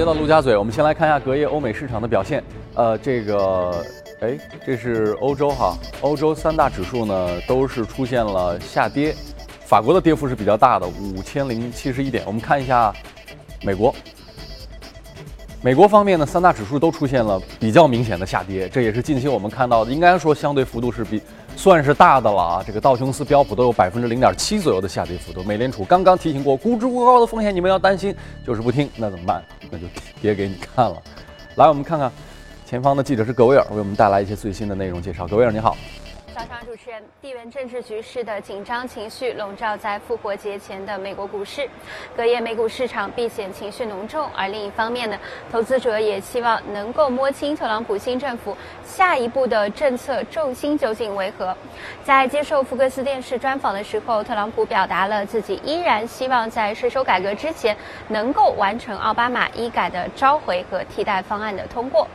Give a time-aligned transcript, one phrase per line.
[0.00, 2.42] 接到陆家嘴，我们先来看一下隔夜欧美市场的表现。
[2.74, 3.84] 呃，这个，
[4.22, 9.14] 哎，这是欧洲哈，欧洲三大指数呢都是出现了下跌，
[9.66, 12.24] 法国的跌幅是比较大的，五千零七十一点。
[12.26, 12.90] 我们看一下
[13.62, 13.94] 美国，
[15.60, 21.20] 美国方面呢，三大指数都出现了比较明显的下跌，这也是近期我们看到的，应该说相对幅度是比。
[21.56, 22.64] 算是大的了啊！
[22.66, 25.42] 这个道琼斯、标普都有百分之零点七左右的下跌幅度。
[25.44, 28.14] 美联储刚刚提醒过，估值过高的风险你们要担心，
[28.46, 29.42] 就是不听，那怎么办？
[29.70, 29.84] 那就
[30.22, 30.96] 跌给你看了。
[31.56, 32.10] 来，我们看看
[32.64, 35.26] 前方的记者是葛威尔，为我们带来一些最新的内容介绍。
[35.26, 35.76] 葛威尔，你好。
[36.32, 41.68] 早上，主持人，地缘政治局势的紧张情绪笼罩在复活节前的美国股市，
[42.16, 44.28] 隔夜美股市场避险情绪浓重。
[44.36, 45.18] 而另一方面呢，
[45.50, 51.56] 投资者也希望能够摸清特朗普新政府下一步的政策重心究竟为何。
[52.04, 62.06] 在接受福克斯电视专访的时候，特朗普表达了自己依然希望在税收改革之前能够完成奥巴马医改的召回和替代方案的通过。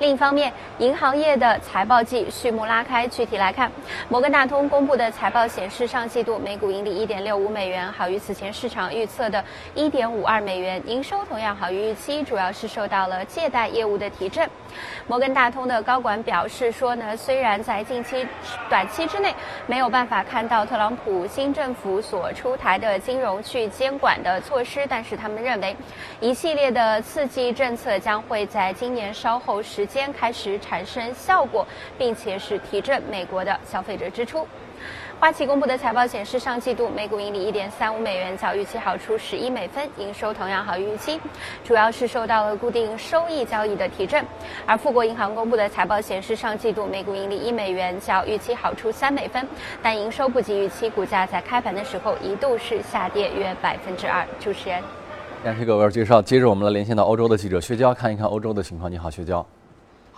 [0.00, 3.06] 另一方面，银行业的财报季序幕拉开。
[3.06, 3.70] 具体来看，
[4.08, 14.48] 摩根大通公布的财报显示，上季度每股盈利一点六五美元，好于此前市场预测的一点五二美元，营收同样好于预期，主要是受到了借贷业务的提振。
[15.06, 18.26] 摩根大通的高管表示说呢，虽然在近期
[18.70, 19.34] 短期之内
[19.66, 25.76] 没有办法看到特朗普新政府所出台的金融去监管的措施，但是他们认为，
[26.20, 29.86] 一系列的刺激政策将会在今年稍后时。
[29.92, 31.66] 间开始产生效果，
[31.98, 34.46] 并且是提振美国的消费者支出。
[35.18, 41.20] 花旗公布的财报显示，上季度每股盈利一点三五美元，较预期好出十一美分，营收同样好于预期，
[41.62, 44.24] 主要是受到了固定收益交易的提振。
[44.64, 49.46] 而富国银行公布的财报显示，上季度每股盈利一美元，较预期好出三美分，
[49.82, 54.26] 但营收不及预期，股价在开盘的时候一度是下跌约百分之二。
[54.38, 54.82] 主持人，
[55.44, 56.22] 感谢各位介绍。
[56.22, 58.90] 接着我们来连线到欧洲的记者薛娇，看一看欧洲的情况。
[58.90, 59.46] 你好，薛娇。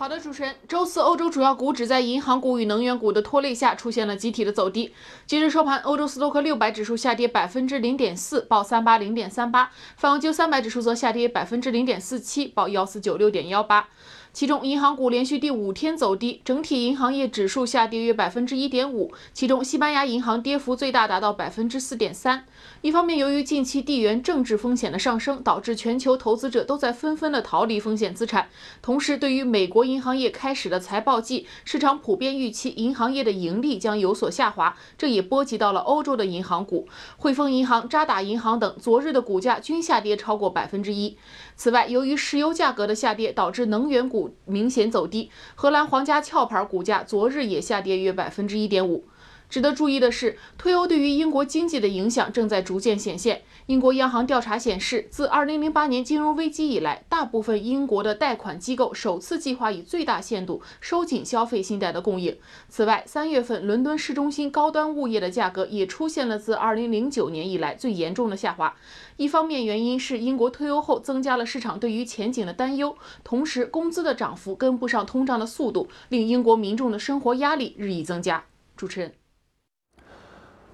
[0.03, 4.93] 好的，主持人，周四欧洲主要股指在银行股与能源股的拖累下出现了集体的走低。
[5.25, 13.87] 截至收盘，欧洲斯托克六百指数下跌百分之零点四，报三八零点三八；泛欧三百指数则下跌百分之零点四七，报幺四九六点幺八。
[14.33, 19.13] 其中，银行股连续第五天走低，整体银行业指数下跌约百分之一点五。
[19.31, 22.43] 其中，西班牙银行跌幅最大，达到百分之四点三。
[22.81, 28.47] 一方面，由于近期地缘政治风险的上升，导致全球投资者都在纷纷的逃离风险资产；
[28.81, 36.87] 同时，对于美国银行业开始的财报季，市场普遍预期银行业的盈利将有所下滑，这也波及到了欧洲的银行股。
[37.17, 41.15] 汇丰银行、渣打银行等昨日的股价均下跌超过百分之一。
[41.55, 44.22] 此外，由于石油价格的下跌，导致能源股。
[44.45, 49.05] 明显走低，荷兰皇家壳牌股价昨日也下跌约百分之一点五。
[49.49, 53.43] 值得注意的是，退欧对于英国经济的影响正在逐渐显现。
[53.67, 62.37] 英国央行调查显示，自2008年金融危机以来，大部分英国的贷款机构首次计划以最大限度收紧消费信贷的供应。
[62.67, 68.75] 此外，三月份伦敦市中心高端物业的价格也出现了自2009年以来最严重的下滑。
[69.15, 78.43] 一方面，原因是英国退欧后增加了市场对于前景的担忧，同时工资的涨幅跟不上通胀的速度，令英国民众的生活压力日益增加。
[78.75, 79.22] 主持人。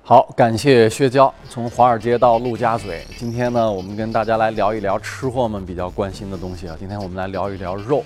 [0.09, 1.31] 好，感谢薛娇。
[1.51, 6.75] 从华尔街到陆家嘴，今天呢，我们跟大家来聊一聊吃货们比较关心的东西啊。
[6.79, 8.03] 今天我们来聊一聊肉，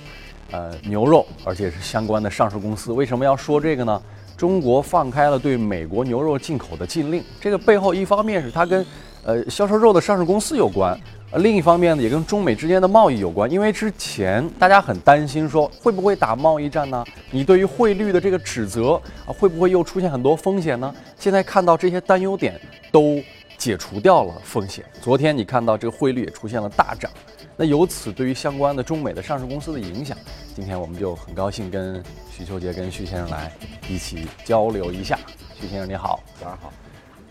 [0.51, 2.91] 呃，牛肉，而且是相关的上市公司。
[2.91, 4.01] 为什么要说这个呢？
[4.35, 8.85] 中国放开了对美国牛肉进口的禁令，这个背后一方面是它跟
[9.23, 10.99] 呃销售肉的上市公司有关。
[11.33, 17.03] 呃，另一方面呢，也跟中美之间的贸易有关，因为之前大家很担心说会不会打贸易战呢？
[17.31, 20.93] 你对于汇率的这个指责啊，会不会又出现很多风险呢？
[21.17, 22.61] 现在看到这些担忧点
[22.91, 23.19] 都
[23.57, 24.85] 解除掉了风险。
[25.01, 27.11] 昨天你看到这个汇率也出现了大涨，
[27.57, 30.15] 那由此对于相关的中美的上市公司的影响，
[30.55, 33.51] 今天我们就很高兴跟徐秋杰跟徐先生来
[33.89, 35.17] 一起交流一下。
[35.59, 36.71] 徐先生你好，早上好。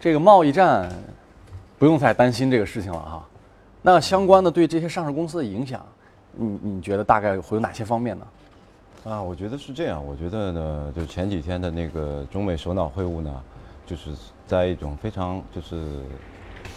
[0.01, 0.91] 这个贸易战
[1.79, 3.29] 不用太担心这个事情了哈。
[3.85, 5.85] 那相关的对这些上市公司的影响，
[6.37, 8.27] 你你觉得大概会有哪些方面呢？
[9.05, 10.01] 啊，我觉得是这样。
[10.07, 13.43] 我觉得呢，就前几天的那个中美首脑会晤呢，
[13.85, 14.11] 就是
[14.47, 15.85] 在一种非常就是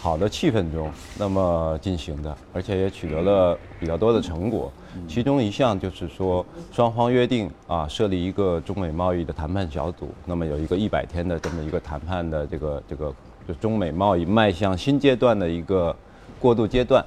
[0.02, 4.72] 好的气氛中那么进行的，而且也取得了比较多的成果。
[5.08, 13.14] 其中一项就是说，双方约定啊，设立一个中美贸易的谈判小组，那么有一个一百天的这么一个谈判的这个这个，
[13.48, 15.96] 就中美贸易迈向新阶段的一个。
[16.46, 17.04] 过渡阶段，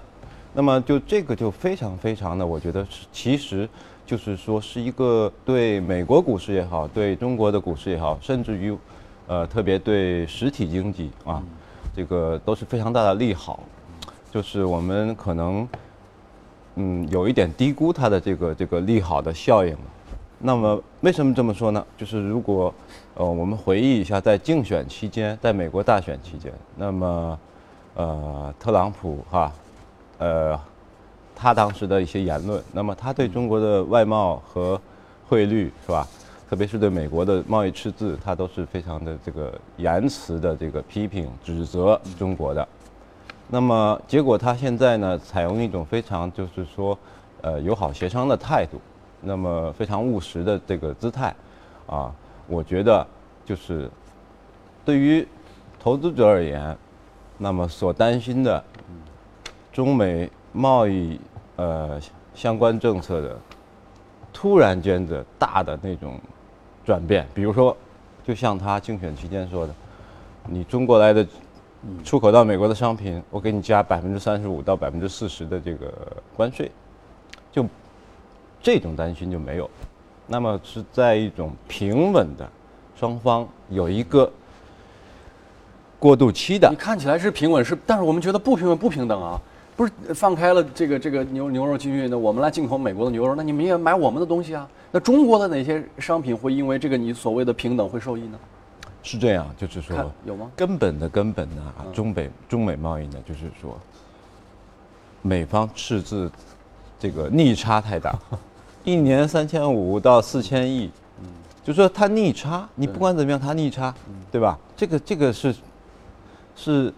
[0.52, 3.68] 那么就这个就非常非常的，我觉得，其实
[4.04, 8.76] 就是说是一个对美国股市也好，对中国的股市也好，甚至于，
[9.28, 11.40] 呃，特别对实体经济啊，
[11.94, 13.62] 这个都是非常大的利好。
[14.32, 15.68] 就是我们可能
[16.74, 19.78] 嗯有一点低估它的这个这个利好的效应了。
[20.40, 21.86] 那么为什么这么说呢？
[21.96, 22.74] 就是如果
[23.14, 27.38] 呃我们回忆一下，在竞选期间，在美国大选期间，那么
[27.98, 29.52] 呃特朗普哈
[30.18, 30.58] 呃
[31.34, 34.80] 他当时的一些言论，那么他对中国的外贸和
[35.28, 36.06] 汇率是吧？
[36.48, 42.66] 特别是对美国的贸易赤字，他都是非常的这个言辞的这个批评、指责中国的。
[43.48, 46.96] 那么结果他现在呢，采用一种非常就是说，
[47.42, 48.80] 呃友好协商的态度，
[49.20, 51.34] 那么非常务实的这个姿态，
[51.86, 52.14] 啊，
[52.46, 53.06] 我觉得
[53.44, 53.90] 就是
[54.84, 55.26] 对于
[55.78, 56.76] 投资者而言，
[57.38, 58.62] 那么所担心的
[59.72, 61.20] 中美贸易
[61.56, 62.00] 呃
[62.34, 63.38] 相关政策的
[64.32, 66.20] 突然间的大的那种
[66.84, 67.76] 转变，比如说，
[68.24, 69.74] 就像他竞选期间说的，
[70.46, 71.26] 你中国来的
[72.04, 75.92] 出口到美国的商品，我给你加百分之三十五到百分之四十的这个
[76.36, 76.70] 关税，
[77.52, 77.64] 就
[78.60, 79.70] 这种担心就没有。
[80.26, 82.48] 那么是在一种平稳的，
[82.96, 84.30] 双方有一个
[85.98, 89.40] 过渡期的你，看起来是平稳，是，但是我们觉得不平稳、不平等啊！
[89.76, 94.68] 不是放开了这个这个牛牛肉禁运的，我们来进口美国的牛肉，那你们也买我们的东西啊？
[94.90, 98.38] 那中国的哪些商品会因为这个你所谓的平等会受益呢？
[99.02, 100.50] 是这样，就是说有吗？
[100.56, 103.78] 根本的根本呢，啊中北中美贸易呢，就是说，
[105.22, 106.30] 美方赤字
[106.98, 108.18] 这个逆差太大，
[108.82, 110.90] 一年三千五到四千亿，
[111.20, 111.26] 嗯
[111.64, 113.94] 就说它逆差，你不管怎么样，它逆差，
[114.32, 114.58] 对吧？
[114.76, 115.54] 这个这个是
[116.60, 116.92] 是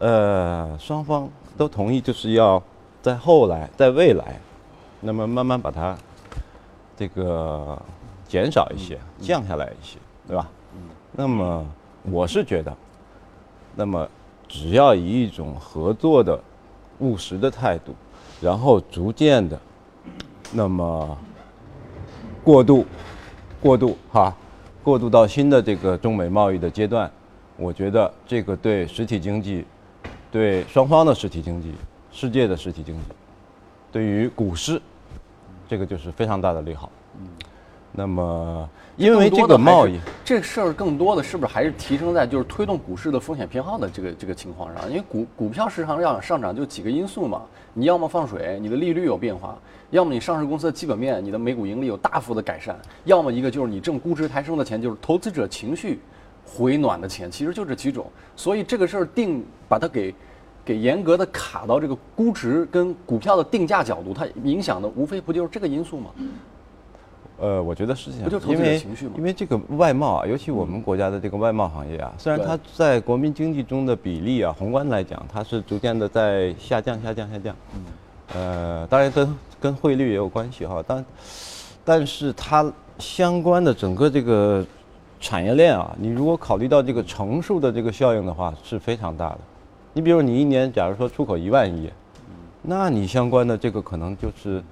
[0.00, 1.26] 呃双方
[1.56, 2.62] 都同意，就是要
[3.00, 4.38] 在后来在未来，
[5.00, 5.96] 那么慢慢把它
[6.94, 7.80] 这个
[8.28, 9.96] 减少一些，降下来一些，
[10.28, 10.46] 对吧？
[11.12, 11.66] 那么
[12.02, 12.76] 我是觉得，
[13.74, 14.06] 那么
[14.46, 16.38] 只要以一种合作的、
[16.98, 17.94] 务实的态度，
[18.42, 19.58] 然后逐渐的，
[20.52, 21.16] 那么
[22.44, 22.84] 过渡、
[23.58, 24.36] 过渡哈，
[24.84, 27.10] 过渡到新的这个中美贸易的阶段，
[27.56, 29.64] 我觉得这个对实体经济、
[30.30, 31.72] 对双方的实体经济、
[32.12, 33.00] 世界的实体经济，
[33.90, 34.80] 对于股市，
[35.68, 36.90] 这个就是非常大的利好。
[37.18, 37.26] 嗯
[37.98, 38.68] 那么，
[38.98, 44.86] 因为这个贸易，这事儿更多的是不是还是提升在就是推动股市的风险偏好的这个这个情况上？
[44.90, 47.40] 因为股股票市场要想上涨，就几个因素嘛，
[47.72, 49.56] 你要么放水，你的利率有变化；
[49.88, 52.76] 要么你上市公司的基本面，你的每股盈利有大幅的改善；
[53.06, 55.98] 要么一个就是你挣估值抬升的钱，就是投资者情绪
[56.46, 58.06] 回暖的钱，其实就这几种。
[58.36, 60.14] 所以这个事儿定把它给。
[60.66, 66.10] 给严格的卡到这个估值跟股票的定价角度，它影响的无非不就是这个因素吗？
[67.38, 77.54] 呃，我觉得是这样，不就投资因为者情绪吗因为这个外贸啊，尤其我们国家的这个外贸行业啊，虽然它在国民经济中的比例啊，宏观来讲，它是逐渐的在下降、下降、下降。
[77.76, 77.84] 嗯
[78.34, 81.04] 呃，当然跟跟汇率也有关系哈，但
[81.84, 84.66] 但是它相关的整个这个
[85.18, 89.38] 产业链啊，你如果考虑到这个乘数的这个效应的话，是非常大的。
[89.92, 91.90] 你比如你一年假如说出口一万亿，
[92.62, 94.62] 那你相关的这个可能就是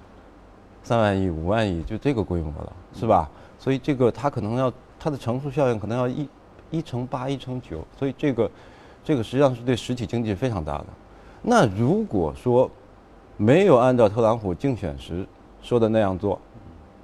[0.83, 3.31] 三万亿、五万亿，就这个规模了，是吧？
[3.59, 6.29] 所以这个它可能要它的乘数效应可能要一
[6.71, 8.51] 一乘八、一乘九，所以这个
[9.03, 10.87] 这个实际上是对实体经济非常大的。
[11.41, 12.71] 那如果说
[13.37, 15.27] 没有按照特朗普竞选时
[15.63, 16.39] 说的那样做，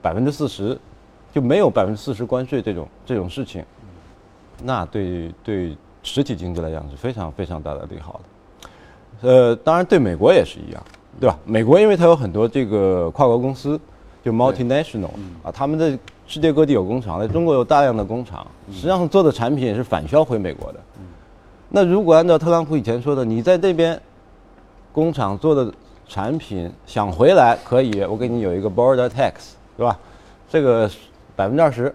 [0.02, 0.78] 百分之四十
[1.32, 3.64] 就没有百分之四十关税这种这种事情，
[4.62, 9.28] 那对对实体经济来讲是非常非常大的利好的。
[9.28, 10.82] 呃，当然对美国也是一样，
[11.20, 11.38] 对吧？
[11.44, 13.78] 美国因为它有很多这个跨国公司，
[14.24, 15.10] 就 multinational
[15.42, 20.80] 啊，他们在世界各地有工厂，在中国有大量的工厂，实际上做的产品也是返销回美国的。
[21.68, 24.00] 那如果按照特朗普以前说的，你在这边
[24.92, 25.72] 工厂做的
[26.08, 29.98] 产品想回来可以，我给你有一个 border tax，对吧？
[30.48, 30.90] 这个
[31.40, 31.94] 百分之二十，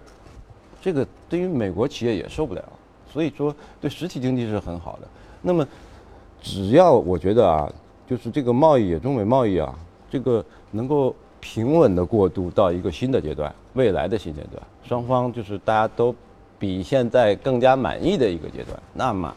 [0.82, 2.64] 这个对于美国企业也受不了，
[3.08, 5.08] 所以说对实体经济是很好的。
[5.40, 5.68] 那么
[6.42, 7.72] 只要我觉得啊，
[8.08, 9.78] 就是这个贸易，中美贸易啊，
[10.10, 16.16] 这个能够平稳的过渡到一个新的阶段，未来的新阶段，双方就是大家都
[16.58, 19.32] 比现在更加满意的一个阶段，那么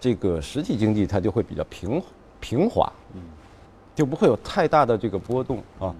[0.00, 2.02] 这个实体经济它就会比较平
[2.40, 2.92] 平滑，
[3.94, 5.94] 就不会有太大的这个波动啊。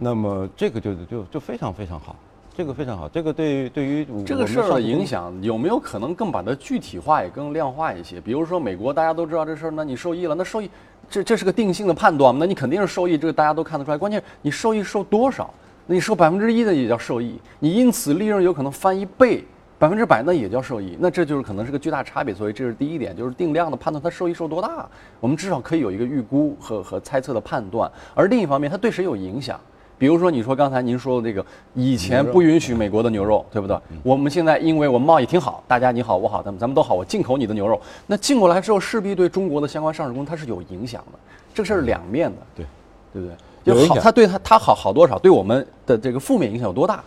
[0.00, 2.14] 那么这个就就就非常非常好，
[2.58, 8.20] 这个非常好，这个对于对于这个事儿的影响有没有可能更把它具体化，也更量化一些？
[8.20, 10.68] 比如说美国，大家都知道这事儿，那你受益了，那受益，
[11.08, 12.40] 这这是个定性的判断嘛？
[12.40, 13.96] 那你肯定是受益，这个大家都看得出来。
[13.96, 15.54] 关键你受益受多少？
[15.86, 19.44] 那你受百分之一的也叫受益，你因此利润有可能翻一倍，
[19.78, 22.34] 百分之百那也叫受益，那这就是可能是个巨大差别。
[22.34, 24.84] 所以这是第一点，就是定量的判断它受益受多大，
[25.20, 27.88] 我们至少可以有一个预估和和猜测的判断。
[28.16, 29.60] 而另一方面，它对谁有影响？
[29.98, 33.76] 比如说你说刚才您说的这个，以前不允许美国的牛肉，对不对？
[34.02, 41.18] 我们现在因为我们贸易挺好，大家你好我好，咱们咱们都好，我进口你的牛肉，那进过来之后势必对中国的相关上市公司它是有影响的，
[41.52, 42.66] 这个事儿两面的，对
[43.12, 43.36] 对不对？
[43.64, 47.02] 就好，它对它它好好多少，对我们的这个负面影响有多大？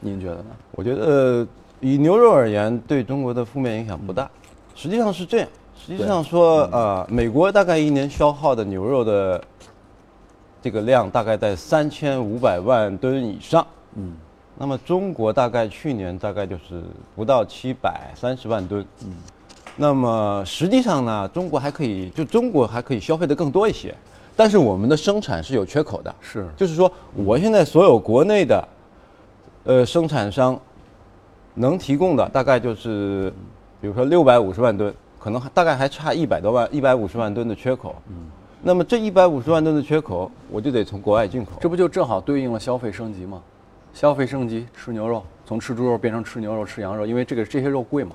[0.00, 0.46] 您觉得呢？
[0.72, 1.46] 我觉得
[1.80, 4.28] 以牛肉而言，对中国的负面影响不大。
[4.74, 9.40] 实际上是这样，实际上说，呃，美国大概一年消耗的牛肉的
[10.60, 13.66] 这个量大概在三千五百万吨以上。
[13.94, 14.12] 嗯，
[14.56, 16.82] 那么中国大概去年大概就是
[17.14, 18.84] 不到七百三十万吨。
[19.04, 19.12] 嗯，
[19.76, 23.94] 那么实际上呢，中国还可以，就中国还可以消费的更多一些，
[24.36, 26.14] 但是我们的生产是有缺口的。
[26.20, 28.68] 是就是说，我现在所有国内的，
[29.64, 30.58] 呃，生产商
[31.54, 33.32] 能提供的大概就是，
[33.80, 37.94] 比如说六百五十万吨，可能还大概还差一百多万、一百五十万吨的缺口。
[38.08, 38.14] 嗯，
[38.62, 41.52] 那么这一百五十万吨的缺口，我就得从国外进口。
[41.60, 43.40] 这不就正好对应了消费升级吗？
[43.92, 48.12] 消费升级，吃牛肉，从吃猪肉变成吃牛肉、吃羊肉，因为这个这些肉贵嘛。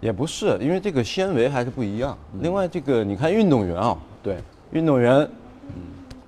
[0.00, 2.16] 也不是，因为这个纤维还是不一样。
[2.40, 4.36] 另外，这个你看运动员啊，对，
[4.72, 5.28] 运动员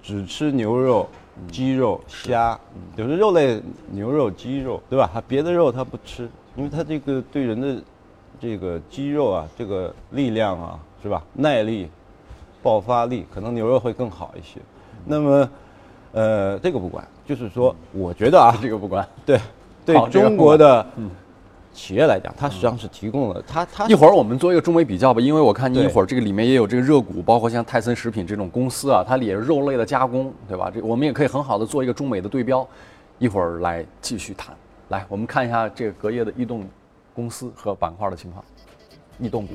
[0.02, 1.08] 只吃牛肉、
[1.50, 2.58] 鸡肉、虾，
[2.96, 3.60] 就是肉类
[3.90, 5.10] 牛肉、鸡肉，对吧？
[5.12, 7.82] 他别的肉他不吃，因为他这个对人的
[8.40, 11.24] 这个肌肉啊，这个力量啊，是吧？
[11.32, 11.90] 耐力、
[12.64, 14.58] 爆发力，可能牛肉会更好一些。
[15.04, 15.50] 那么，
[16.12, 19.06] 呃，这个不管，就是说，我觉得啊， 这个不管。
[19.26, 19.38] 对
[19.84, 20.86] 对中国的
[21.74, 30.70] 企业来讲，它实际上是提供了它它一会儿我们做一个中美比较吧，因为我看你一会儿这个里面也有这个热股，包括像泰森食品这种公司啊，它也是肉类的加工，对吧？
[30.72, 32.66] 这我们也可以很好的做一个中美的对标，
[33.18, 34.56] 一会儿来继续谈。
[34.88, 36.64] 来，我们看一下这个隔夜的异动
[37.14, 38.42] 公司和板块的情况，
[39.18, 39.54] 异动股。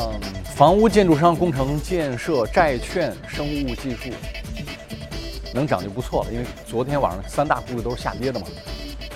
[0.00, 0.10] 像
[0.44, 4.08] 房屋建筑商、工程建设、债券、生物技术，
[5.52, 6.32] 能涨就不错了。
[6.32, 8.46] 因为昨天晚上三大股指都是下跌的嘛。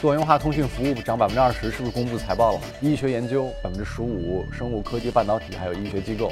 [0.02, 2.60] 多元化通讯服务涨百分之二十，是不是公布财报了？
[2.82, 6.30] 医学研究百分之十五，生物科技、半导体还有医学机构。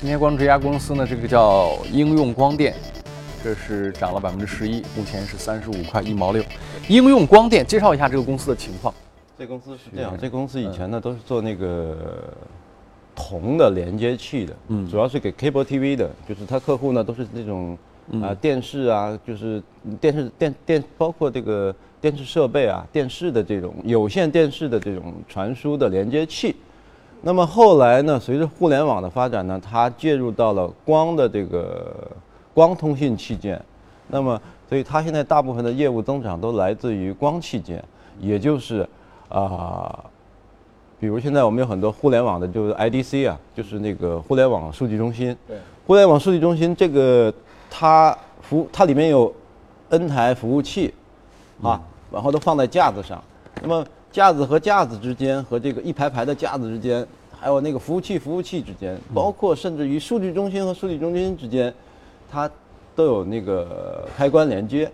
[0.00, 2.72] 今天关注这家公司呢，这个叫应用光电，
[3.42, 6.44] 这是涨了百分之十一，目前是三十五块一毛六。
[6.86, 8.94] 应用光电，介绍一下这个公司的情况。
[9.38, 11.96] 这公司是这样，这公司以前呢都是做那个
[13.14, 17.78] 铜的连接器的，嗯，主要是给 cable TV 的，就是它客户呢都是那种
[18.20, 19.62] 啊、电视啊，就是
[20.00, 26.56] 电视电电包括这个电视设备啊，电视的这种有线电视的这种传输的连接器。
[27.22, 32.10] 那么后来呢，随着互联网的发展呢，它介入到了光的这个
[32.52, 33.60] 光通信器件，
[34.08, 37.84] 那么所以它现在大部分的业务增长都来自于光器件，
[38.20, 38.88] 也就是
[39.28, 40.04] 啊、
[40.98, 45.36] 比如现在我们有很多互联网的，就是 IDC 啊，就是那个互联网数据中心。
[45.46, 45.56] 对，
[45.86, 47.32] 互联网数据中心这个
[47.70, 49.32] 它服它里面有
[49.90, 50.92] N 台服务器，
[51.62, 51.80] 啊，
[52.10, 53.22] 然后都放在架子上。
[53.62, 57.06] 那么架子和架子之间，和这个一排排的架子之间，
[57.38, 61.72] 还有那个服务器服务器之间，包括甚至于数据中心和数据中心之间，
[62.30, 62.50] 它
[62.96, 64.90] 都有那个开关连接。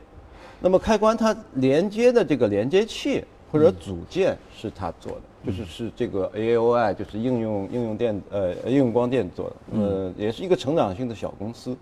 [0.61, 3.23] 那么开关它连接的这个连接器
[3.55, 11.77] 或者组件是他做的，就是是这个 AAOI，就是应用应用电呃应用光电做的，呃也是一个成长性的小公司。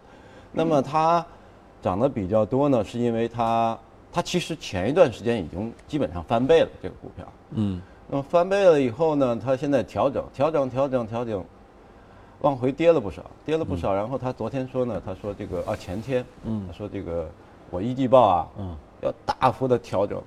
[0.52, 1.25] 那么它
[1.81, 3.79] 涨得比较多呢，是因为它
[4.12, 11.43] 它其实前一段时间已经基本上翻倍了这个股票，嗯，那么翻倍了以后呢，它现在调整调整调整调整，
[12.43, 13.95] 往回跌了不少，跌了不少。
[13.95, 17.26] 然后他昨天说呢，他说这个啊前天，嗯，他说这个
[17.71, 20.23] 我一季报啊，嗯，要大幅的调整，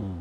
[0.00, 0.20] 嗯，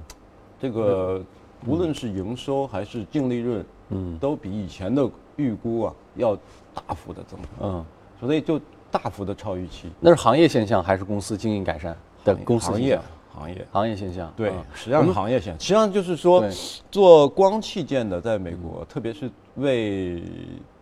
[0.60, 1.22] 这个
[1.66, 6.36] 无论是营收还是净利润，嗯，都比以前的预估啊要
[6.74, 7.86] 大幅的增长，嗯，
[8.20, 8.60] 所以就
[8.92, 9.90] 大幅的超预期。
[10.00, 12.36] 那是行业现象还是公司经营改善的？
[12.38, 13.00] 公司行业
[13.34, 13.68] 行业。
[13.72, 14.32] 行业现象？
[14.36, 16.44] 对嗯，实际上是行业现象，实际上就是说，
[16.92, 20.24] 做光器件的，在美国，特别是为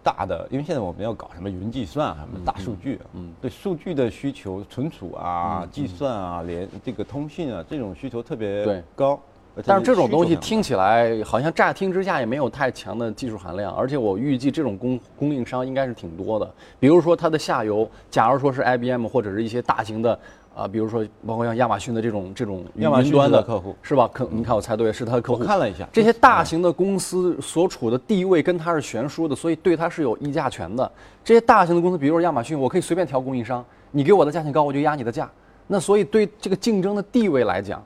[0.03, 8.83] 大的，因为现在我们要搞什么云计算啊，什么大数据啊，嗯，对数据的需求、存储啊、计算啊、连这个通信啊，这种需求特别对。
[8.95, 9.19] 高。
[9.63, 16.51] 但是这种东西听起来好像乍听之下也没有太强的技术含量，而且我预计这种供供应商应该是挺多的。
[16.79, 20.19] 比如说它的下游，假如说是 IBM 或者是一些大型的
[20.53, 24.09] 啊，比如说包括像亚马逊的这种这种亚马逊云端的客户是吧？
[24.13, 25.39] 可你看我猜对，是他的客户。
[25.39, 30.89] 我看了一下这些大型的公司所处的地位跟它是悬殊的，所以对它是有议价权的。
[31.23, 35.29] 这些大型的公司，比如说亚马逊，我可以随便调供应商，你给我的价钱高，我就压你的价。
[35.67, 37.83] 那所以对这个竞争的地位来讲，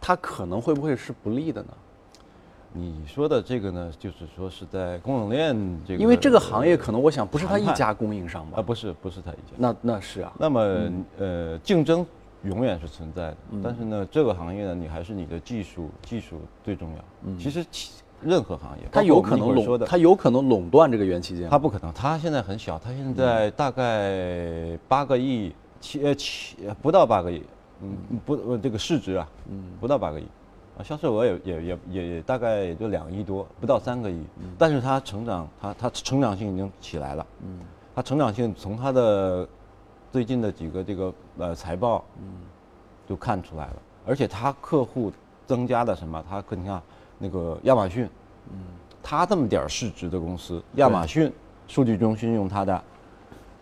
[0.00, 1.68] 它可能会不会是不利的呢？
[2.72, 8.62] 你说的这个呢，就是说是在供应链这个，因为这个行业可能我想不是他一家供应商吧啊，吧？
[8.62, 9.52] 不是不是他一家。
[9.56, 10.60] 那那是啊，那么
[11.18, 12.06] 呃，竞争
[12.44, 17.34] 永远是存在的，但是呢，这个行业呢，你还是你的技术技术最重要。
[17.38, 17.90] 其实其
[18.20, 21.48] 任何行业，它有可能垄，一会儿说的，它有可能垄断这个元器件。
[21.48, 27.42] 它不可能，它现在很小，它现在大概八个亿，七呃七呃不到八个亿，
[27.82, 30.24] 嗯不呃这个市值啊，嗯不到八个亿，
[30.78, 37.60] 啊销售额也也也也也大概也就两亿多，不到三个亿，嗯但是它成长，它它成长性已经起来了，嗯，
[37.94, 39.48] 它成长性从它的
[40.10, 42.26] 最近的几个这个呃财报，嗯，
[43.08, 45.12] 就看出来了，而且它客户
[45.46, 46.82] 增加的什么，它你看
[47.18, 48.08] 那个亚马逊，
[48.50, 48.58] 嗯，
[49.02, 51.32] 它这么点儿市值的公司，亚马逊
[51.66, 52.82] 数据中心用它的，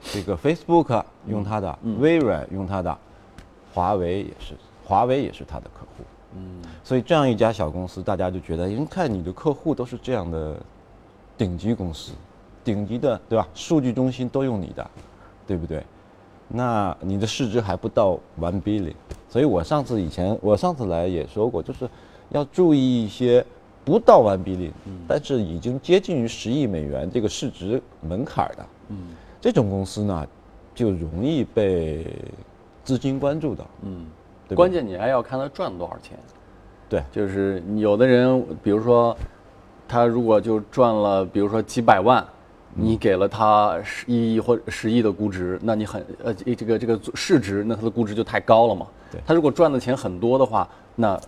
[0.01, 2.99] 这个 Facebook 用它的，微软用它的，
[3.77, 4.55] 华为也是，
[4.87, 6.05] 华为也是他的客户，
[6.35, 10.57] 嗯，所以这样一家小公司，大家就觉得，您看你的客户都是这样的
[11.37, 12.13] 顶级公司，
[12.65, 13.47] 顶级的对吧？
[13.53, 14.91] 数据中心都用你的，
[15.47, 15.85] 对不对？
[16.49, 18.95] 那你的市值还不到 one billion，
[19.29, 21.87] 所以我上次以前我上次来也说过，就是
[22.31, 23.45] 要注意一些
[23.85, 24.73] 不到 one billion，
[25.07, 30.27] 但是已经接近于十亿美元这个市值门槛的，嗯，这种公司呢，
[30.75, 32.07] 就容易被
[32.87, 34.07] 资金关注的，嗯，
[34.49, 36.17] 对关键你还要看他赚多少钱。
[36.89, 39.15] 对，就是有的人，比如说
[39.89, 42.25] 他如果就赚了，比如说几百万，
[42.73, 48.87] 你给了他十一亿或十亿的估值，那你很呃这个这个市值，那他的估值就太高了嘛。
[49.11, 51.21] 对他如果赚的钱很多的话，那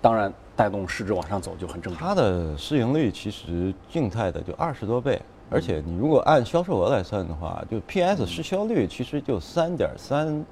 [0.00, 2.08] 当然带动市值往上走就很正常。
[2.08, 10.44] 它的市盈率其实静态的就二十多倍，而且你如果按销售额来算的话，就 PS 市销率其实就三点三，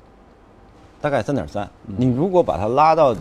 [1.01, 1.69] 大概三点三。
[1.85, 3.15] 你如果把它拉到，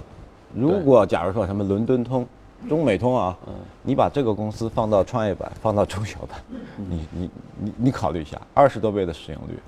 [0.54, 2.26] 如果假如说什么伦敦通、
[2.68, 3.38] 中美通啊，
[3.84, 6.40] 你把这个公司放到创业板，放到中小板，
[6.76, 9.60] 你你你你考虑一下，二十多倍的市盈率，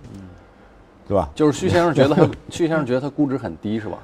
[1.07, 1.29] 对吧？
[1.35, 3.97] 就是徐先生觉得他， 徐先生觉得它估值很低是吧？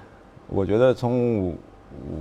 [0.47, 1.55] 我觉得从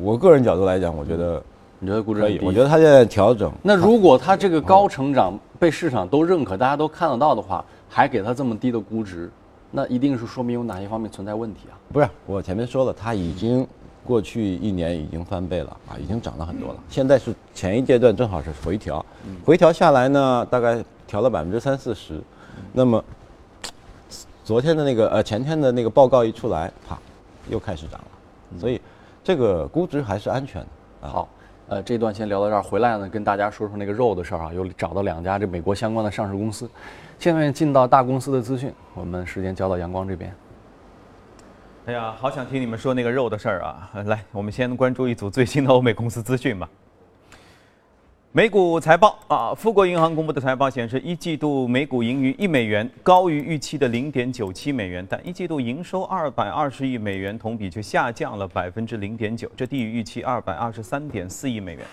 [0.02, 1.42] 我个人角度来讲，我觉得
[1.78, 2.38] 你觉得估值可以。
[2.42, 9.30] 我觉得它现在调整，那如果它这个高成长被市场都认可，大家都看得到的话，还给它这么低的估值，
[9.76, 11.74] 那一定是说明有哪些方面存在问题啊？
[11.92, 13.66] 不是，我前面说了，它已经
[14.04, 16.76] 过去一年已经翻倍了啊，已经涨了很多了。
[16.88, 19.04] 现在是前一阶段正好是回调，
[19.44, 22.22] 回调下来呢，大概调了百分之三四十。
[22.72, 23.04] 那么
[24.44, 26.96] 昨天的那个呃前天的那个报告一出来，啪，
[27.50, 28.60] 又开始涨了。
[28.60, 28.80] 所以
[29.24, 31.08] 这个估值还是安全的。
[31.08, 31.28] 啊，好，
[31.66, 36.68] 呃，这段先聊到这儿，回来呢跟大家说说那个肉的事儿啊，又找到两家这美国相关的上市公司。
[37.18, 40.34] 现在进到大公司的资讯，我们时间交到阳光这边。
[41.86, 43.90] 哎呀，好想听你们说那个肉的事儿啊！
[44.04, 46.68] 来，我们先关注一组最新的欧美公司资讯吧。
[48.36, 61.86] 美股财报啊，富国银行公布的财报显示，一季度每股盈余一美元，高于预期的零点九七美元，但一季度营收二百二十亿美元，同比却下降了百分之零点九，这低于预期二百二十三点四亿美元。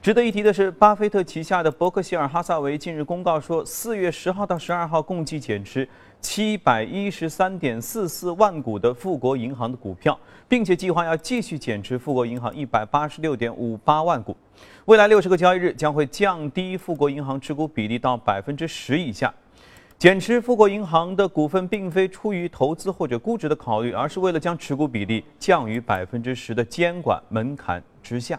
[0.00, 5.86] 值得一提的是，巴菲特旗下的伯克希尔哈萨韦近日公告说，四月十号到十二号共计减持
[6.20, 14.36] 七百一十三点四四万股的富国银行的股票，并且计划要继续减持富国银行一百八十六点五八万股。
[14.90, 19.32] 未来六十个交易日将会降低富国银行持股比例到百分之十以下。
[19.96, 28.36] 减持富国银行的股份，并非出于投资或者估值的考虑，而是为了将持股比例降于百分之十的监管门槛之下。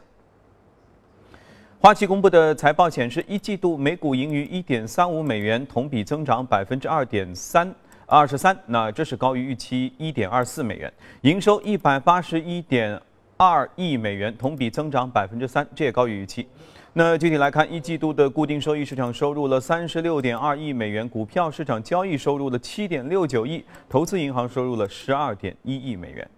[1.80, 7.74] 花旗公布的财报显示，一季度每股盈余一点三五美元，同比增长百分之二点三
[8.06, 10.92] 二十三，那这是高于预期一点二四美元。
[11.22, 13.02] 营收一百八十一点
[13.44, 16.46] 二亿美元，同比增长百分之三，这也高于预期。
[16.94, 26.30] 那具体来看，一季度的固定收益市场收入了三十六点二亿美元，股票市场交易收入了七点六九亿，投资银行收入了十二点一亿美元。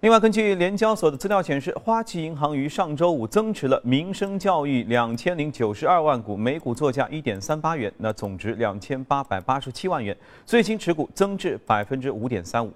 [0.00, 12.72] 另外，根据联交所的资料显示，花旗银行于上周五增持了民生教育两千零九十二万股，每股作价一点三八元，那总值两千八百八十七万元，最新持股增至百分之五点三五。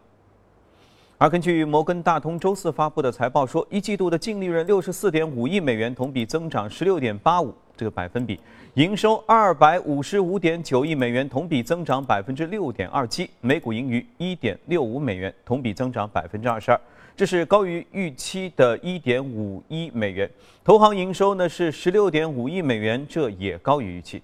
[1.20, 8.38] 而根据摩根大通周四发布的财报说，一季度的净利润六十四点五亿美元，同比增长十六点八五，这个百分比。
[8.74, 16.80] 营收二百五十五点九亿美元，同比增长百分之六点二七，每股盈余一点六五美元，同比增长百分之二十二，
[17.16, 20.30] 这是高于预期的一点五一美元。
[20.62, 24.22] 投行营收呢是十六点五亿美元，这也高于预期。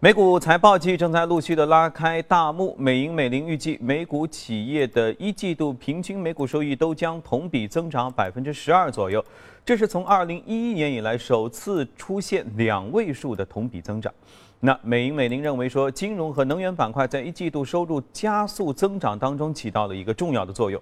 [0.00, 9.24] 美股财报季正在陆续的拉开大幕，美银美林预计美股企业的一季度平均每股收益都将同比增长百分之十二左右，
[9.64, 14.12] 这是从二零一一年以来首次出现两位数的同比增长。
[14.60, 20.80] 那美银美林认为说，金融和能源板块在一季度收入加速增长当中起到了一个重要的作用。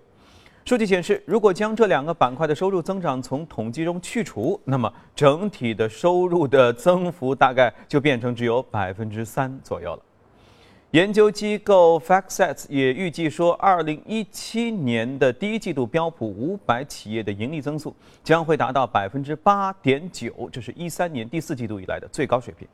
[0.65, 10.03] 数据显示，如果将这两个板块的收入增长从统计中去除，那么整体的收入的增幅大概就变成只有百分之三左右了。
[10.93, 22.69] 研究机构 FactSet 也预计说，二零一七年的第一季度标普五百企业的盈利增速将会达到百分之八点九，这是一三年第四季度以来的最高水平。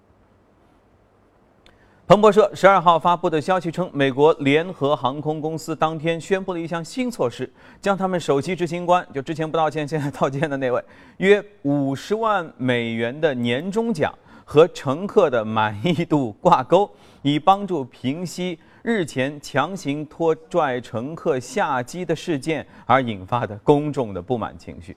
[2.09, 7.47] 彭博社十二号发布的消息称，美国联合航空公司当天宣布了一项新措施，
[7.83, 10.83] 将他们首席执行官，就之前不道歉现在道歉的那位，
[11.19, 14.11] 约五十万美元的年终奖
[14.43, 16.91] 和乘客的满意度挂钩，
[17.21, 24.97] 以帮助平息日前强行拖拽乘客下机的事件而引发的公众的不满情绪。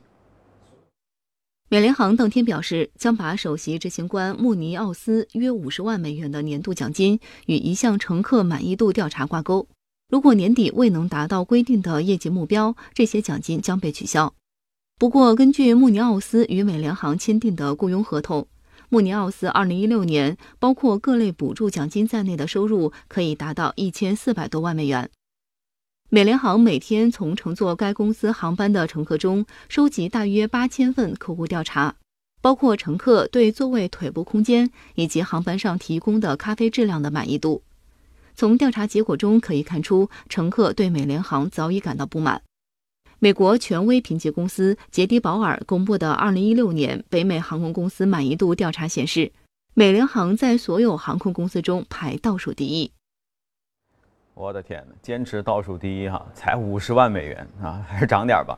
[1.73, 9.69] 美联航当天表示，将把首席执行官穆尼奥斯约五十万美元的年度奖金与一项乘客满意度调查挂钩。
[10.09, 14.33] 如果年底未能达到规定的业绩目标，这些奖金将被取消。
[14.99, 18.45] 不过，根据穆尼奥斯与美联航签订的雇佣合同，
[18.89, 25.09] 穆尼奥斯二零一六年包括各类补助奖金在内的收入可以达到一千四百多万美元。
[26.13, 31.95] 美联航每天从乘坐该公司航班的乘客中收集大约八千份客户调查，
[32.41, 37.63] 包括乘客对座位腿部空间以及航班上提供的咖啡质量的满意度。
[38.35, 42.41] 从调查结果中可以看出，乘客对美联航早已感到不满。
[43.19, 49.31] 美国权威评级公司杰迪保尔公布的2016年北美航空公司满意度调查显示，
[49.73, 52.91] 美联航在所有航空公司中排倒数第一。
[54.41, 58.57] 我的天哪，坚持倒数第一哈，才五十万美元啊， 还是涨点吧。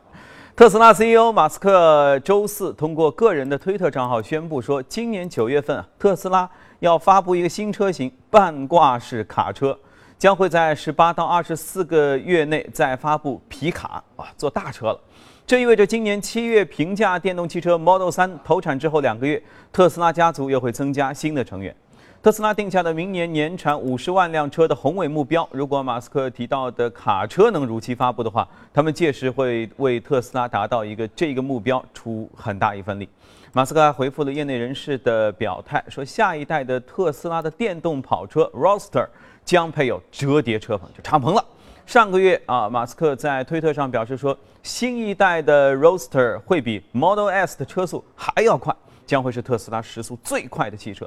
[0.55, 9.77] 特斯拉 CEO 马斯克周四通过个人的推特账号宣布说，今年九月份特斯拉要发布一个新车型——半挂式卡车，
[10.17, 14.99] 将会在十八到二十四个月内再发布皮卡啊，做大车了。
[15.45, 19.43] 这意味着今年七月平价电动汽车 Model 3投产之后两个月，
[19.73, 21.75] 特斯拉家族又会增加新的成员。
[22.23, 33.09] 特斯拉定下的明年年产五十万辆车的宏伟目标，如果马斯克提到的卡车能如期发布的话，他们届时会为特斯拉达到一个这个目标出很大一份力。
[33.51, 39.09] 马斯克还回复了业内人士的表态，说下一代的特斯拉的电动跑车 r o s t e r
[39.43, 41.43] 将配有折叠车棚，就敞篷了。
[41.85, 48.73] 上个月啊，马斯克在推特上表示说，新一代的 r o s t e r 会比 Model S 的车速还要快，
[49.05, 51.05] 将会是特斯拉时速最快的汽车。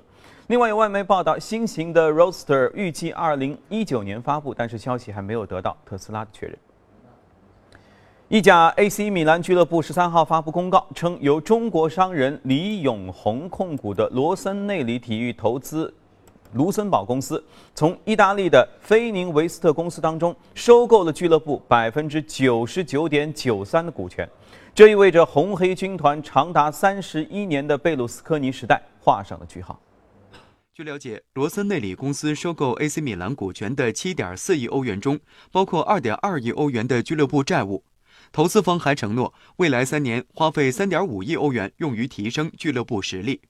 [0.49, 6.57] 另外有外媒报道，新型的 Roadster 预计二零一九年发布，但是消息还没有得到特斯拉的确认。
[8.29, 15.93] 意甲 AC 米兰俱乐部十三号发布公告称，由中国商人李永红控股的罗森内里体育投资
[16.53, 24.29] 卢森堡公司，从意大利的菲宁维斯特公司当中收购了俱乐部百分之九十九点九三的股权，
[24.73, 29.77] 这意味着红黑军团长达三十一年的贝鲁斯科尼时代画上了句号。
[30.77, 35.19] 据了解，罗森内里公司收购 AC 米兰股权的7.4亿欧元中，
[35.51, 37.83] 包括2.2亿欧元的俱乐部债务。
[38.31, 43.41] 投资方还承诺，未来三年花费3.5亿欧元用于提升俱乐部实力。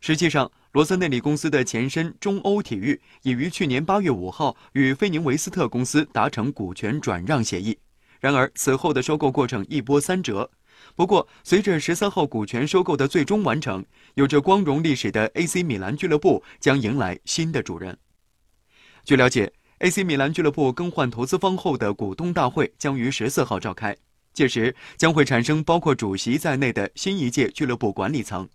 [0.00, 7.78] 实际上，罗森内里公司的前身中欧体育已于去年8月5号与菲宁维斯特公司达成股权转让协议。
[8.20, 10.50] 然而，此后的收购过程一波三折。
[10.96, 17.96] 不过，随着十三号股权收购的最终完成，有着光荣历史的 AC 米兰俱乐部将迎来新的主人。
[19.04, 23.96] 据了解，AC 米兰俱乐部更换投资方后的股东大会将于十四号召开，
[24.32, 28.48] 届时将会产生包括主席在内的新一届俱乐部管理层。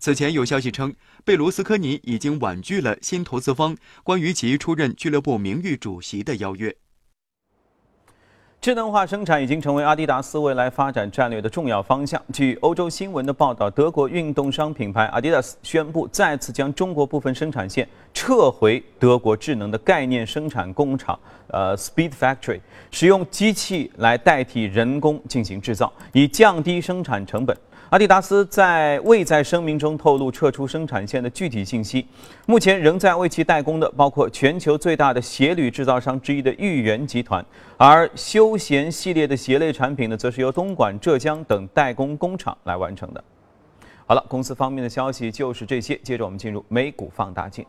[0.00, 6.76] 此前有消息称，贝卢斯科尼已经婉拒了新投资方关于其出任俱乐部名誉主席的邀约。
[8.64, 12.18] 智能化生产已经成为阿迪达斯未来发展战略的重要方向。
[12.32, 22.58] 据欧洲新闻的报道，德国运动商品牌阿迪达斯宣布再次将中国部分生产线撤回德国智能的概念生产工厂，呃，Speed Factory，
[22.90, 27.54] 使用机器来代替人工进行制造，以降低生产成本。
[27.94, 32.04] 阿迪达斯在未在声明中透露撤出生产线的具体信息。
[32.44, 43.22] 目前仍在为其代工的包括全球最大的鞋履制造商之一的豫园集团，而休闲系列的鞋类产品呢，则是由东莞、浙江等代工工厂来完成的。
[44.06, 45.96] 好了，公司方面的消息就是这些。
[45.98, 47.64] 接着我们进入美股放大镜。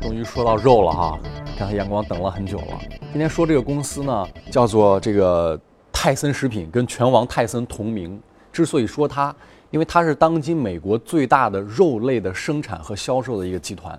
[0.00, 1.18] 终于说到肉了哈，
[1.58, 2.78] 看看阳光等了很久了。
[3.10, 5.60] 今天说这个公司呢，叫做这个
[5.92, 8.20] 泰森食品，跟拳王泰森同名。
[8.52, 9.34] 之所以说它，
[9.72, 13.98] 因为它是当今美国最大的肉类的生产和销售的一个集团。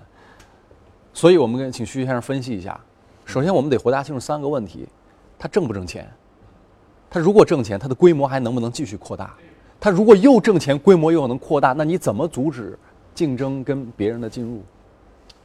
[1.12, 2.80] 所以我们跟请徐先生分析一下。
[3.26, 4.88] 首先，我们得回答清楚三个问题：
[5.38, 6.10] 它挣不挣钱？
[7.10, 9.34] 它如果挣钱，它的规模还能不能继续扩大？
[9.78, 12.78] 它如果又挣钱，规模又能扩大，那你怎么阻止
[13.14, 14.62] 竞争跟别人的进入？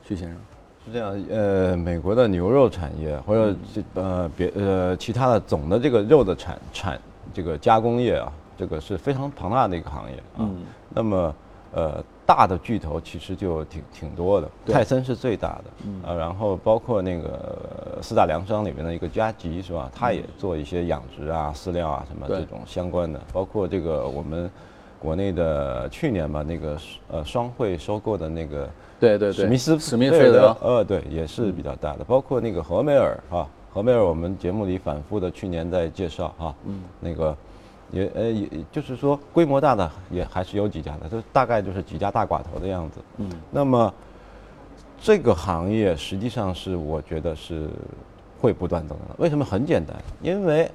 [0.08, 0.38] 徐先生，
[0.86, 7.02] 是这样，呃，美国的牛肉产业或者这呃别呃其他的总的这个肉的产产
[7.34, 10.40] 这个加工业啊，这个是非常庞大的一个行业啊。
[10.40, 10.58] 嗯
[10.94, 11.36] 那么
[11.74, 15.64] 呃大的巨头其实就挺挺多的，泰森是最大的，
[16.04, 19.90] 呃，然后包括那个四大粮商里面的一个嘉吉是吧？
[19.94, 24.50] 它也做一些养殖啊、饲料啊什么这种相关的，包括这个我们
[25.00, 26.78] 国内的去年吧那个
[27.10, 28.70] 呃双汇收购的那个。
[29.00, 37.36] 对对对，史密斯史密菲德，呃，对，也是比较大的，包括那个何梅尔啊，何梅尔我们节目里反复的去年在介绍哈，嗯，那个
[37.92, 43.94] 也呃也就是说规模大的也还是有几家的，就大概就是几家大寡头的样子，嗯，那么
[45.02, 47.70] 这个行业实际上是我觉得是
[48.40, 49.44] 会不断增长的，为什么？
[49.44, 50.70] 很简单，因为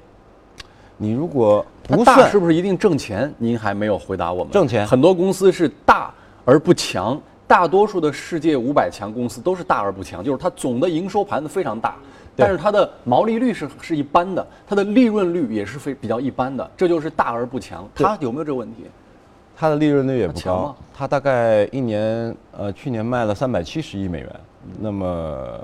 [0.97, 3.33] 你如果不算是不是一定挣钱？
[3.39, 4.53] 您还没有回答我们。
[4.53, 4.85] 挣钱。
[4.85, 6.13] 很多公司是大
[6.45, 7.19] 而不强，
[7.51, 11.97] 大多数的世界五百强公司都是大而不强，就是它总的营收盘子非常大，
[12.33, 17.85] 但是它的毛利率是是一般的，它的利润率也是非比较一般的，这就是大而不强。
[17.93, 18.85] 它有没有这个问题？
[19.53, 24.39] 它的利润率也不高它大概一年呃去年卖了三百七十亿美元，
[24.79, 25.59] 那么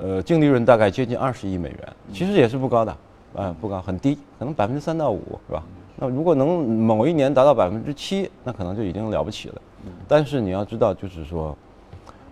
[0.00, 2.96] 呃净利润大概接近二十亿美元，其实也是不高的，
[3.36, 5.62] 啊、不高，很低，可能百分之三到五是吧？
[5.94, 9.62] 那如果能某一年达到百分之七，那可能就已经了不起了。
[10.06, 11.56] 但是你要知道，就是说，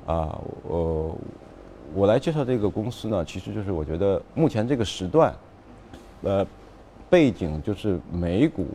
[0.06, 1.16] 啊、我
[1.94, 5.34] 我来介绍这个公司呢，其实就是我觉得目前这个时段，
[6.22, 6.46] 呃，
[7.08, 8.66] 背景就是美股，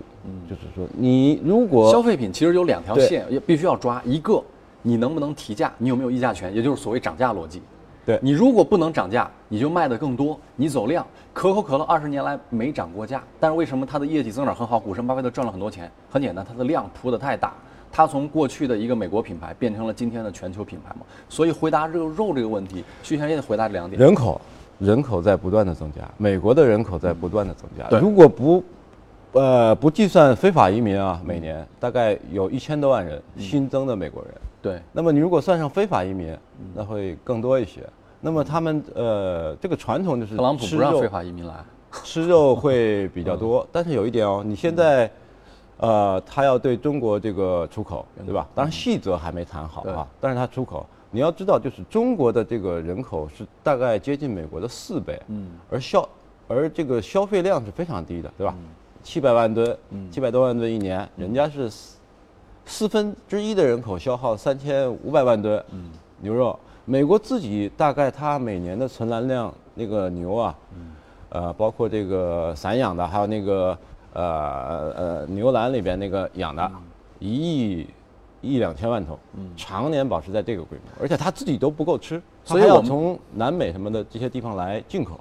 [0.50, 4.02] 就是说你如果消费品其实有两条线，也必须要抓。
[4.06, 4.44] 一个，
[4.82, 5.72] 你能不能提价？
[5.78, 6.54] 你有没有议价权？
[6.54, 7.62] 也就是所谓涨价逻辑。
[8.06, 11.06] 对你如果不能涨价，你就卖的更多，你走量。
[11.32, 14.78] 可口可乐二十年来没涨过价，但是为什么它的业绩增长很好？
[14.80, 17.54] 股神巴菲特赚了很多钱，很简单，它的量铺的太大。
[17.94, 21.06] 它从过去的一个美国品牌变成了今天的全球品牌嘛。
[21.30, 24.02] 所以回答这个肉这个问题，徐先生也得回答这两点。
[24.02, 24.42] 人口
[24.80, 27.88] 人口在不断的增加，美国的人口在不断的增加。
[27.88, 28.64] 对如果不
[29.34, 34.34] 呃不计算非法移民啊，每年大概有一千多万人新增的美国人。
[34.62, 36.36] 对，那么你如果算上非法移民，
[36.74, 37.82] 那会更多一些。
[38.20, 41.56] 那么他们呃这个传统就是特朗普不让非法移民来。
[42.04, 45.12] 吃肉会比较多， 但是有一点哦，你现在，
[45.84, 48.48] 呃，他要对中国这个出口，对吧？
[48.56, 56.08] 当然细则还没谈好啊，但是他出口，你要知道，就是中国的这个人口是大概接近美国的四倍，嗯，而消
[56.48, 58.56] 而这个消费量是非常低的，对吧？
[59.04, 59.78] 七百万吨，
[60.10, 61.98] 七百多万吨一年，人家是四
[62.66, 65.62] 四分之一的人口消耗三千五百万吨
[66.22, 70.56] 牛肉，美国自己大概它每年的存栏量那个牛啊，
[71.28, 73.78] 呃，包括这个散养的，还有那个
[74.14, 76.72] 呃呃牛栏里边那个养的，
[77.20, 77.88] 一亿
[78.42, 79.18] 一两千万头，
[79.56, 85.20] 常年保持在这个规模，而且它自己都不够吃，所以要从南美什么的这些地方来进口，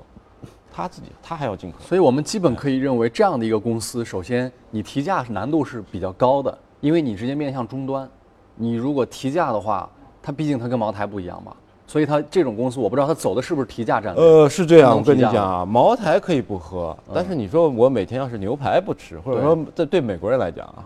[0.73, 1.79] 他自己他还要进口。
[1.81, 8.09] 所以我们基本可以认为，这样的一个公司，首先你提价是难度是比较高的，因为你直接面向终端，
[8.57, 9.89] 你如果提价的话，
[10.21, 11.55] 它毕竟它跟茅台不一样嘛，
[11.93, 14.25] 所以它这种公司，我不知道它走的是不是提价战略。
[14.25, 20.83] 呃，是这样，我跟你讲啊，茅台可以不喝，但是你说我每天要是牛排不吃，或者说这对美国人来讲啊，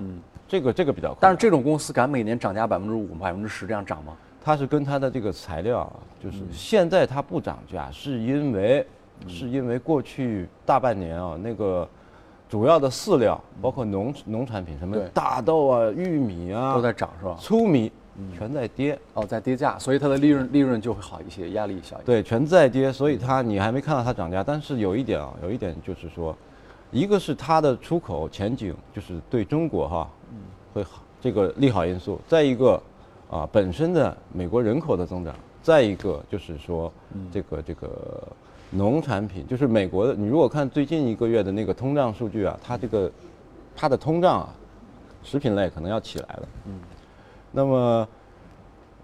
[0.48, 4.14] 这个这个比较，但是这种公司敢每年涨价百分之五、百分之十这样涨吗？
[4.42, 8.84] 它是跟它的这个材料啊，就是现在它不涨价，是因为
[9.28, 11.88] 是因为过去大半年啊，那个
[12.48, 17.36] 主要的饲料，包括农农产品，什么大豆啊、玉米啊，都在涨是吧？
[17.40, 17.92] 粗米
[18.36, 22.04] 全在跌，哦，在跌价，所以它的利润利润就会好一些，压力小一些。
[22.04, 26.36] 对，全在跌，所以它你还没看到它涨价，但是有一点啊，有一点就是说，
[26.90, 30.10] 一个是它的出口前景，就是对中国哈，
[30.72, 32.82] 会好这个利好因素；再一个
[33.30, 36.92] 啊，本身的美国人口的增长；再一个就是说，
[37.30, 38.26] 这个这个
[38.70, 40.14] 农产品，就是美国的。
[40.14, 43.10] 你如果看最近一个月的那个通胀数据啊，它这个
[43.74, 44.48] 它的通胀啊，
[45.22, 46.48] 食品类可能要起来了。
[46.66, 46.78] 嗯。
[47.56, 48.08] 那么，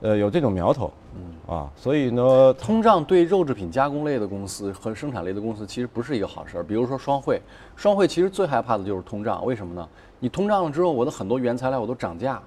[0.01, 0.93] 呃，有这种苗头。
[1.15, 1.55] 嗯。
[1.55, 6.63] 啊，所以呢，通胀对肉制品加工类的公司和生产类的公司其实不是一个好事儿。
[6.63, 7.41] 比如说双汇，
[7.77, 9.43] 双汇其实最害怕的就是通胀。
[9.45, 9.89] 为什么呢？
[10.21, 12.41] 你通胀了之后，我的很多原材料我都涨价。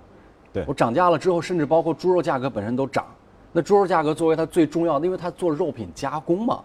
[0.54, 0.64] 对。
[0.68, 3.04] 我涨价了之后，甚至包括猪肉价格本身都涨。
[3.52, 6.62] 那猪肉价格作为它最重要的，因为它做肉品加工嘛。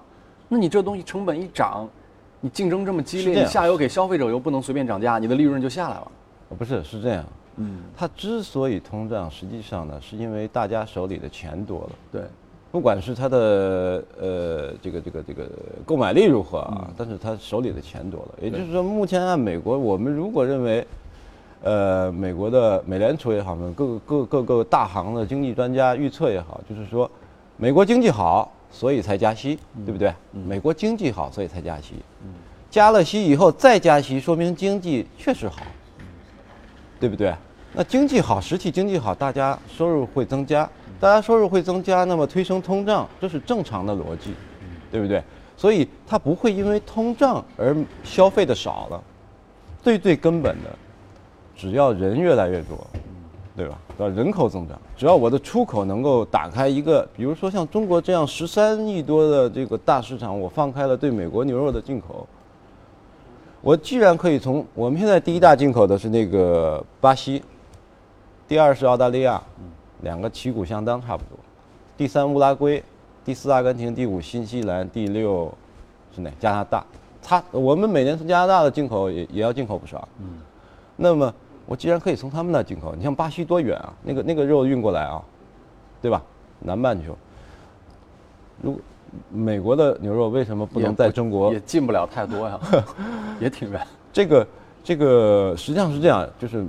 [0.48, 1.88] 那你这东西成本一涨，
[2.40, 6.12] 你竞争这么激烈，你下游给消费者又不能随便涨价，你的利润就下来了。
[6.58, 7.24] 不是，是这样。
[7.60, 11.90] 嗯，它之所以通胀，实际上呢，是因为大家手里的钱多了。
[12.10, 12.22] 对，
[12.72, 15.48] 不管是它的呃这个这个这个
[15.84, 18.28] 购买力如何啊，但是它手里的钱多了。
[18.42, 20.86] 也就是说，目前按美国，我们如果认为，
[21.62, 27.10] 呃，美国的美联储也好，各个各各个大行的经济专家预测也好，就是说，
[27.56, 28.50] 美国经济好。
[28.72, 30.14] 所以才加息，对不对？
[30.30, 31.94] 美国经济好，所以才加息。
[32.70, 35.60] 加了息以后再加息，说明经济确实好，
[37.00, 37.34] 对不对？
[37.72, 44.34] 那经济好，实体经济好，大家收入会增加，大家收入会增加，那么推升通胀，这是正常的逻辑，
[44.90, 45.22] 对不对？
[45.56, 49.02] 所以它不会因为通胀而消费的少了。
[49.82, 50.70] 最最根本的，
[51.56, 52.78] 只要人越来越多。
[53.56, 53.78] 对吧？
[53.98, 62.26] 到人口增长，只要我的出口能够打开一个，比如说像中国这样十三亿多的这个大市场，我放开了对美国牛肉的进口，
[63.60, 67.42] 我既然可以从我们现在第一大进口的是那个巴西，
[68.50, 69.40] 第二是澳大利亚，
[70.00, 71.38] 两个旗鼓相当差不多，
[71.96, 72.82] 第三乌拉圭，
[73.24, 75.54] 第四阿根廷，第五新西兰，第六
[76.12, 76.28] 是哪？
[76.40, 76.84] 加拿大。
[77.22, 80.08] 它我们每年从加拿大的进口也也要进口不少。
[80.18, 80.30] 嗯，
[80.96, 81.32] 那么。
[81.64, 83.92] 我既然可以从他们那进口，你像巴西多远啊？
[84.02, 85.22] 那个那个肉运过来啊，
[86.02, 86.20] 对吧？
[86.58, 87.16] 南半球。
[88.60, 88.80] 如
[89.30, 91.52] 美国的牛肉为什么不能在中国？
[91.52, 92.58] 也进不了太多呀，
[93.38, 93.80] 也挺远。
[94.12, 94.46] 这个
[94.82, 96.66] 这个实际上是这样，就是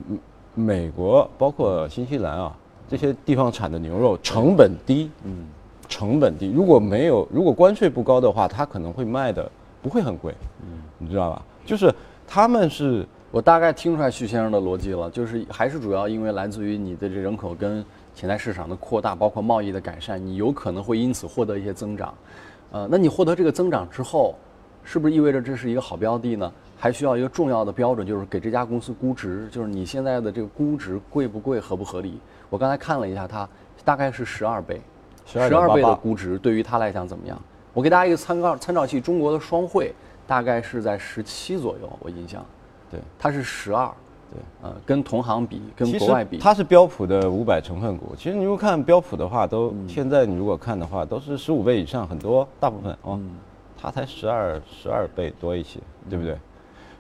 [0.54, 2.56] 美国包括新西兰啊
[2.88, 5.46] 这些地方产的牛肉成本低，嗯，
[5.88, 6.52] 成本低。
[6.52, 9.50] 如果没有如果关税不高的话，它可能会卖的
[9.82, 11.42] 不会很贵，嗯，你知道吧？
[11.66, 11.94] 就是
[12.28, 13.08] 他们是。
[13.34, 17.82] 我大概听出来徐先生的逻辑了，就是还是主要因为来自于你的这人口跟
[18.14, 22.14] 潜在市场的扩大，包括贸易的改善，你有可能会因此获得一些增长。
[22.74, 24.36] 呃，那你获得这个增长之后，
[24.84, 26.52] 是不是意味着这是一个好标的呢？
[26.84, 32.20] 还需要一个重要的标准，就是给这家公司估值，就是你现在的这个估值贵不贵，合不合理？
[32.50, 33.48] 我刚才看了一下，它
[33.86, 34.82] 大概是十二倍，
[35.24, 37.40] 十二倍的估值对于它来讲怎么样？
[37.72, 39.94] 我给大家一个参考参照系，中国的双汇
[40.26, 42.44] 大概是在十七左右，我印象。
[42.90, 43.86] 对，它是十二，
[44.34, 48.16] 对，呃，跟同行比，跟国外比，它是标普的五百成分股。
[48.18, 53.20] 其实你如果看标普的话，都现在你如果看的话，都是十五倍以上，很多大部分哦，
[53.78, 56.36] 它才十二十二倍多一些，对不对？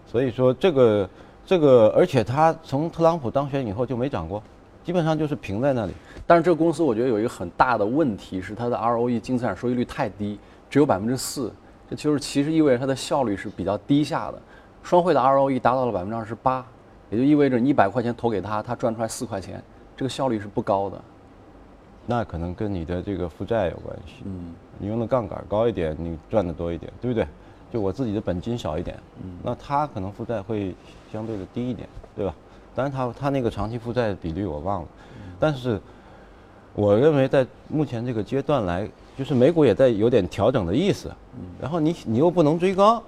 [0.06, 1.10] 所以说这个
[1.46, 4.42] 这个，而且它从特朗普当选以后就没涨过，
[4.84, 5.94] 基本上就是平在那里。
[6.28, 11.52] 但是这个公司我觉得有一个很大的问题是它的 ROE 净资产收益率太低，只有百分之四，
[11.90, 14.42] 这就是其实意味着它的效率是比较低下的。
[14.84, 16.66] 双汇的 ROE 达到了百分之二十八，
[17.10, 19.62] 也就意味着你一百块钱投给他，他赚出来四块钱，
[19.96, 21.00] 这个效率是不高的。
[22.08, 24.24] 那可能跟你的这个负债有关系。
[24.26, 27.28] 嗯，你用的杠杆高一点，你赚的多一点，对不对？
[27.72, 30.76] 就我自己的本金少一点，嗯，那他可能负债会
[31.12, 32.34] 相对的低一点，对吧？
[32.76, 34.88] 当然他他那个长期负债比率我忘了，
[35.40, 35.80] 但是
[36.74, 41.12] 我认为在目前这个阶段来，就是美股也在有点调整的意思。
[41.36, 43.02] 嗯，然后你你又不能追高。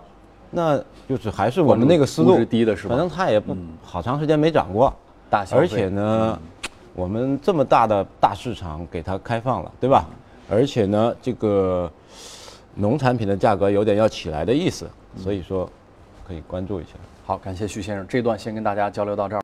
[0.55, 2.35] 那就是还是我们那个思路，
[2.87, 4.93] 反正它也不好长时间没涨过，
[5.49, 6.39] 而且呢，
[6.93, 10.05] 我们这么大的大市场给它开放了，对吧？
[10.47, 11.91] 而且呢，这个
[12.75, 15.69] 农产品的价格有点要起来的意思，所以说
[16.27, 16.91] 可以关注一下。
[17.25, 19.41] 好，感谢徐先生，这段先跟大家交流到这儿。